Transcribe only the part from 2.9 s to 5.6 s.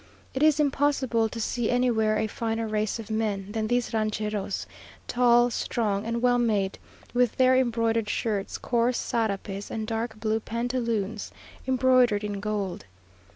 of men than these rancheros tall,